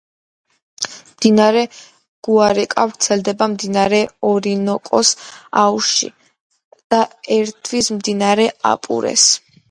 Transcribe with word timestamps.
მდინარე 1.07 1.61
გუარიკო 2.27 2.85
ვრცელდება 2.91 3.47
მდინარე 3.51 3.99
ორინოკოს 4.29 5.11
აუზში 5.65 6.09
და 6.95 7.03
ერთვის 7.37 7.91
მდინარე 7.99 8.49
აპურეს. 8.71 9.27